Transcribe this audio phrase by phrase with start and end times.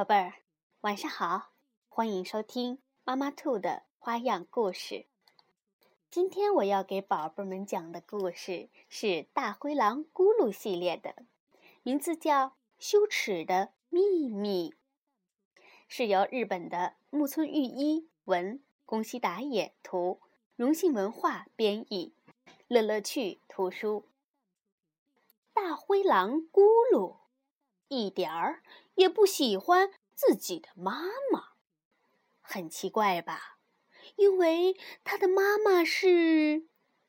[0.00, 0.32] 宝贝儿，
[0.80, 1.50] 晚上好！
[1.90, 5.04] 欢迎收听妈妈兔的花样故事。
[6.10, 11.14] 今天我要给宝贝们讲的故事是《大灰狼咕噜》系列的，
[11.82, 12.46] 名字叫
[12.78, 14.70] 《羞耻的秘密》，
[15.86, 20.18] 是由日本的木村裕一文、宫西达也图、
[20.56, 22.14] 荣幸文化编译，
[22.68, 24.06] 乐乐趣图书。
[25.52, 27.19] 大灰狼咕噜。
[27.90, 28.62] 一点儿
[28.94, 31.02] 也不喜欢自己的妈
[31.32, 31.54] 妈，
[32.40, 33.58] 很奇怪吧？
[34.14, 36.68] 因为他的妈妈是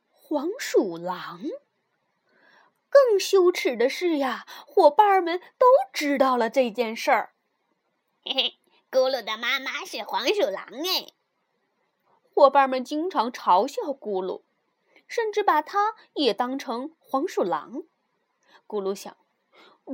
[0.09, 1.39] 黄鼠狼。
[2.89, 7.35] 更羞耻的是呀，伙伴们都知道了这件事儿。
[8.23, 11.13] 嘿嘿，咕噜的妈妈是黄鼠狼哎！
[12.33, 14.41] 伙伴们经常嘲笑咕噜，
[15.05, 17.83] 甚至把它也当成黄鼠狼。
[18.65, 19.15] 咕噜想。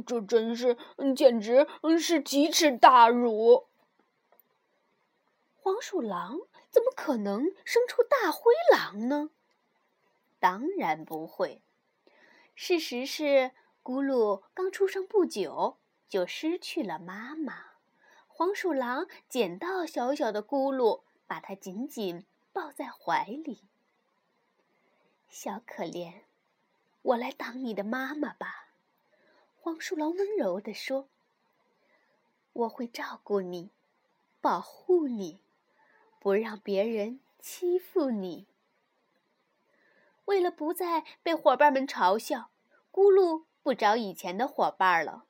[0.05, 0.77] 这真是，
[1.15, 1.67] 简直
[1.99, 3.67] 是奇耻大辱！
[5.55, 9.31] 黄鼠狼怎么可能生出大灰狼呢？
[10.39, 11.61] 当然不会。
[12.53, 13.51] 事实是，
[13.83, 17.71] 咕噜刚出生不久就失去了妈妈。
[18.27, 23.63] 黄鼠狼捡到小小的咕噜，把它紧紧抱在怀里。
[25.27, 26.21] 小可怜，
[27.01, 28.66] 我来当你的妈妈吧。
[29.67, 31.09] 黄鼠狼温柔地说
[32.53, 33.69] ：“我会照顾你，
[34.39, 35.41] 保护你，
[36.21, 38.47] 不让别人欺负你。”
[40.23, 42.49] 为了不再被伙伴们嘲笑，
[42.93, 45.25] 咕噜不找以前的伙伴了。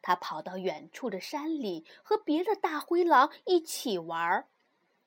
[0.00, 4.46] 他跑到远处的山里，和别的大灰狼一起玩，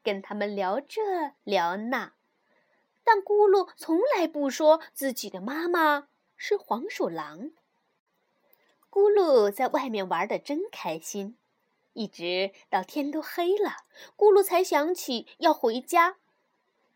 [0.03, 2.11] 跟他们聊这聊那。
[3.05, 7.51] 但咕噜从来不说自己的妈妈是黄鼠狼。
[8.95, 11.37] 咕噜在外面玩的真开心，
[11.91, 13.83] 一直到天都黑了，
[14.15, 16.15] 咕噜才想起要回家。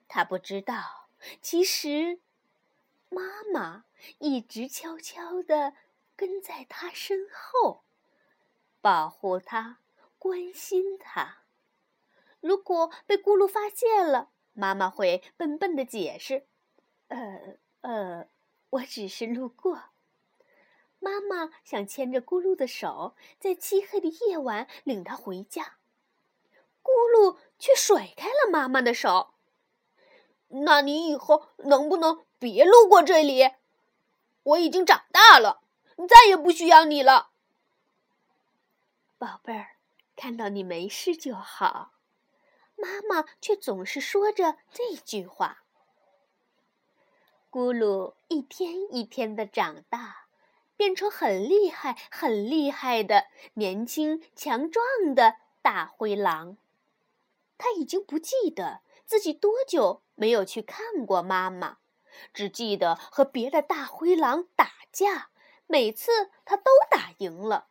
[0.08, 1.10] 他不知道，
[1.42, 2.22] 其实
[3.10, 3.84] 妈妈
[4.20, 5.74] 一直悄悄地
[6.16, 7.84] 跟在他身后，
[8.80, 9.80] 保护他，
[10.18, 11.40] 关心他。
[12.40, 16.48] 如果被咕噜发现了，妈妈会笨笨的解释
[17.10, 18.30] ：“呃呃，
[18.70, 19.82] 我只是路过。”
[21.00, 25.78] 妈妈想牵着咕噜的手，在漆黑的夜晚领他回家，
[26.84, 29.34] 咕噜却甩开了妈妈的手。
[30.48, 33.50] 那你以后能不能别路过这里？
[34.44, 35.62] 我已经长大了，
[36.08, 37.32] 再也不需要你了，
[39.18, 39.76] 宝贝儿。
[40.16, 41.94] 看到你没事就好。
[42.76, 45.64] 妈妈却总是说着这句话。
[47.50, 50.19] 咕噜一天一天的长大。
[50.80, 53.26] 变成很厉害、很厉害的
[53.56, 56.56] 年轻、强壮的大灰狼。
[57.58, 61.80] 他已经不记得自己多久没有去看过妈妈，
[62.34, 65.32] 只记得和别的大灰狼打架，
[65.68, 67.68] 每次他都打赢了。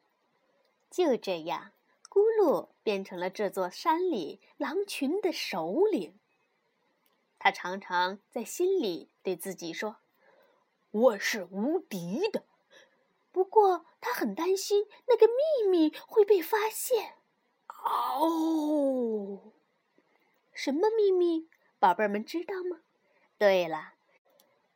[0.90, 1.72] 就这样，
[2.10, 6.20] 咕噜变成了这座山里狼群的首领。
[7.38, 9.96] 他常常在心里对自己说
[10.92, 12.44] ：“我是无敌的。”
[13.30, 17.14] 不过，他很担心那个秘密会被发现。
[17.84, 19.52] 哦，
[20.52, 21.48] 什么秘密？
[21.78, 22.80] 宝贝儿们知道吗？
[23.38, 23.92] 对了，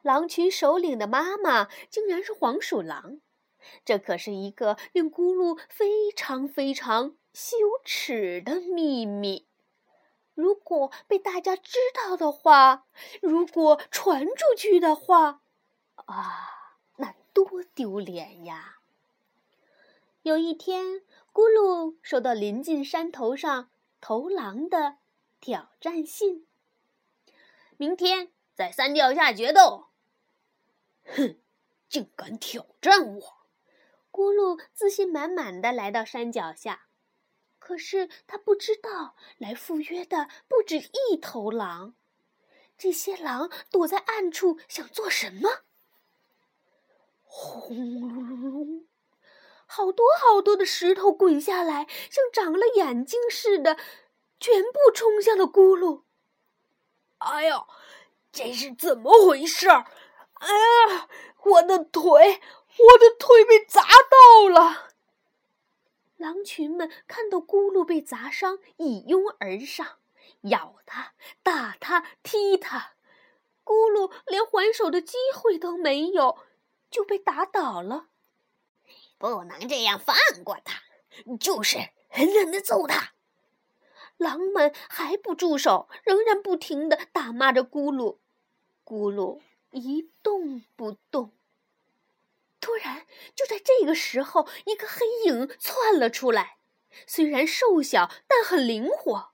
[0.02, 3.20] 狼群首领的妈妈竟然是黄鼠狼，
[3.84, 9.48] 这可是一个令咕噜非常非常羞耻的秘密。
[10.34, 12.86] 如果被大家知道的话，
[13.20, 15.42] 如果传出去的话，
[16.06, 16.61] 啊！
[17.32, 18.78] 多丢脸呀！
[20.22, 23.70] 有一天，咕噜收到临近山头上
[24.00, 24.98] 头狼的
[25.40, 26.46] 挑战信。
[27.76, 29.88] 明天在山脚下决斗。
[31.04, 31.38] 哼，
[31.88, 33.22] 竟敢挑战我！
[34.12, 36.86] 咕噜自信满满的来到山脚下，
[37.58, 41.94] 可是他不知道，来赴约的不止一头狼。
[42.78, 45.62] 这些狼躲在暗处，想做什么？
[47.74, 48.86] 轰隆隆隆，
[49.66, 53.76] 好多好多的石头滚下来，像长了眼睛似的，
[54.38, 56.02] 全部冲向了咕噜。
[57.18, 57.66] 哎呀，
[58.32, 59.68] 这是怎么回事？
[59.68, 60.48] 哎
[60.90, 61.08] 呀，
[61.44, 62.40] 我的腿，
[62.78, 64.90] 我的腿被砸到了！
[66.16, 69.98] 狼群们看到咕噜被砸伤，一拥而上，
[70.42, 72.92] 咬他、打他、踢他。
[73.64, 76.38] 咕噜连还手的机会都没有。
[76.92, 78.10] 就被打倒了，
[79.18, 80.82] 不能这样放过他。
[81.40, 81.78] 就是，
[82.10, 83.14] 狠狠的揍他！
[84.18, 88.18] 狼们还不住手，仍然不停的打骂着咕噜。
[88.84, 89.40] 咕噜
[89.70, 91.32] 一动不动。
[92.60, 96.58] 突然，就在这个时候，一个黑影窜了出来。
[97.06, 99.32] 虽然瘦小，但很灵活。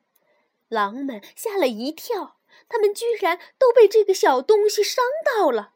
[0.69, 2.39] 狼们吓了一跳，
[2.69, 5.75] 他们居然都被这个小东西伤到了。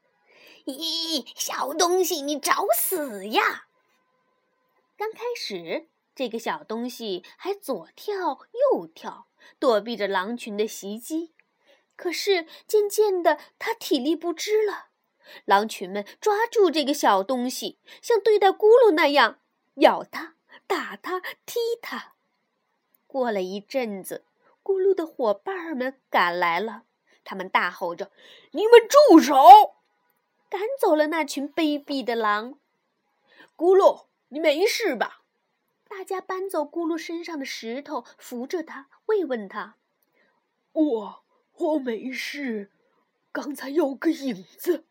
[0.66, 3.66] 咦，小东西，你找死呀！
[4.96, 8.38] 刚开始，这个小东西还左跳
[8.72, 9.26] 右跳，
[9.58, 11.32] 躲避着狼群的袭击。
[11.96, 14.88] 可是渐渐的，它体力不支了。
[15.44, 19.40] 狼群们抓住这个小东西，像对待咕噜那样
[19.76, 20.36] 咬它、
[20.66, 22.14] 打它、踢它。
[23.06, 24.24] 过了一阵子，
[24.62, 26.84] 咕噜的伙伴们赶来了，
[27.24, 28.10] 他们大吼着
[28.52, 29.34] ：“你们住手！”
[30.52, 32.58] 赶走了那群卑鄙的狼。
[33.56, 35.22] 咕噜，你没事吧？
[35.88, 39.78] 大家搬走咕噜身上的石头，扶着他，慰问他
[40.72, 42.70] ：“我我没事，
[43.32, 44.84] 刚才有个影子。”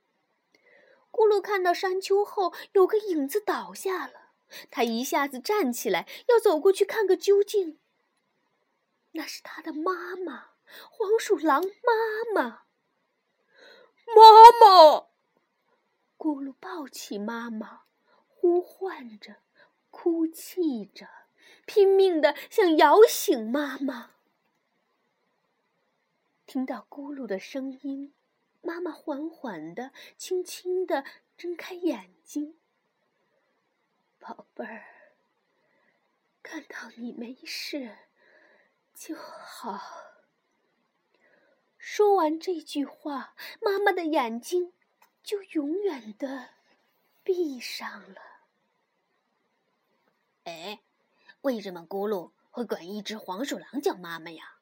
[1.13, 4.31] 咕噜看到山丘后有个影子倒下了，
[4.71, 7.77] 他一下子站起来，要走过去看个究竟。
[9.11, 10.53] 那是他的妈妈，
[10.89, 12.63] 黄鼠狼妈妈。
[14.15, 15.10] 妈妈，
[16.21, 17.81] 咕噜抱起妈妈，
[18.29, 19.37] 呼唤着，
[19.89, 21.09] 哭泣着，
[21.65, 24.11] 拼命的想摇醒妈妈。
[26.45, 28.13] 听到咕噜的声音。
[28.61, 31.03] 妈妈缓缓的、轻轻的
[31.35, 32.59] 睁开眼睛，
[34.19, 34.85] 宝贝儿，
[36.43, 37.97] 看到你没事
[38.93, 39.81] 就好。
[41.79, 44.73] 说完这句话，妈妈的眼睛
[45.23, 46.49] 就永远的
[47.23, 48.21] 闭上了。
[50.43, 50.81] 哎，
[51.41, 54.57] 为什么咕噜会管一只黄鼠狼叫妈妈呀？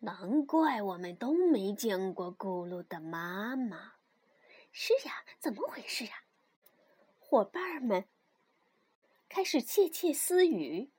[0.00, 3.94] 难怪我们都没见过咕噜的妈妈。
[4.70, 6.22] 是呀，怎么回事呀？
[7.18, 8.06] 伙伴们
[9.28, 10.90] 开始窃窃私语，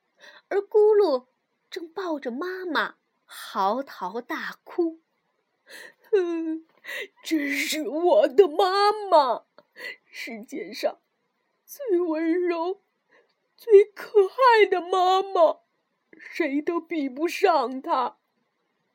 [0.48, 1.26] 而咕噜
[1.70, 5.00] 正抱着妈妈嚎啕大哭。
[6.12, 6.66] 嗯，
[7.22, 9.44] 这是我的妈妈，
[10.06, 11.00] 世界上
[11.64, 12.82] 最温柔、
[13.56, 15.60] 最可爱的妈妈，
[16.12, 18.18] 谁都比不上她。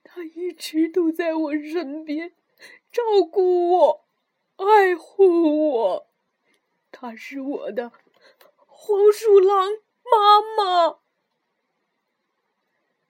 [0.04, 2.36] 她一直都在我身边，
[2.92, 4.08] 照顾我，
[4.58, 6.10] 爱护我。
[6.92, 7.92] 她是我的
[8.56, 9.72] 黄鼠狼
[10.04, 11.00] 妈妈。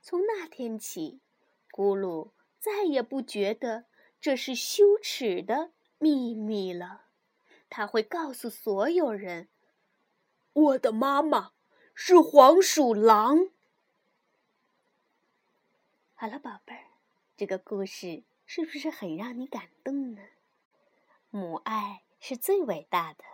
[0.02, 1.22] 从那天起，
[1.72, 3.86] 咕噜再也不觉得
[4.24, 7.08] 这是羞耻的秘密了。
[7.70, 9.50] 他会告诉所有人
[10.54, 11.52] ：“我的妈妈
[11.94, 13.50] 是黄鼠狼。”
[16.16, 16.86] 好了，宝贝儿，
[17.36, 20.22] 这个故事是不是很让你感动呢？
[21.30, 23.26] 母爱是最伟大的，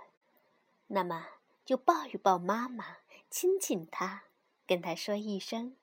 [0.88, 1.28] 那么
[1.64, 2.98] 就抱一抱妈妈，
[3.30, 4.24] 亲亲她，
[4.66, 5.78] 跟她说一声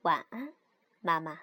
[0.00, 0.54] 晚安，
[1.00, 1.42] 妈妈。